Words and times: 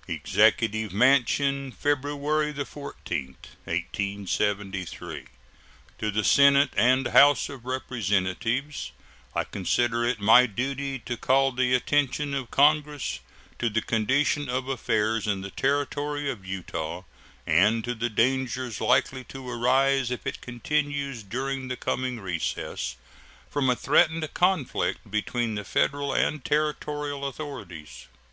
]EXECUTIVE 0.08 0.92
MANSION, 0.92 1.70
February 1.70 2.52
14, 2.52 3.26
1873. 3.64 5.24
To 6.00 6.10
the 6.10 6.24
Senate 6.24 6.70
and 6.76 7.06
House 7.06 7.48
of 7.48 7.64
Representatives: 7.64 8.90
I 9.36 9.44
consider 9.44 10.04
it 10.04 10.18
my 10.18 10.46
duty 10.46 10.98
to 10.98 11.16
call 11.16 11.52
the 11.52 11.74
attention 11.74 12.34
of 12.34 12.50
Congress 12.50 13.20
to 13.60 13.70
the 13.70 13.80
condition 13.82 14.48
of 14.48 14.66
affairs 14.66 15.28
in 15.28 15.42
the 15.42 15.52
Territory 15.52 16.28
of 16.28 16.44
Utah, 16.44 17.04
and 17.46 17.84
to 17.84 17.94
the 17.94 18.10
dangers 18.10 18.80
likely 18.80 19.22
to 19.22 19.48
arise 19.48 20.10
if 20.10 20.26
it 20.26 20.40
continues 20.40 21.22
during 21.22 21.68
the 21.68 21.76
coming 21.76 22.18
recess, 22.18 22.96
from 23.48 23.70
a 23.70 23.76
threatened 23.76 24.34
conflict 24.34 25.08
between 25.08 25.54
the 25.54 25.62
Federal 25.62 26.12
and 26.12 26.44
Territorial 26.44 27.24
authorities. 27.28 28.08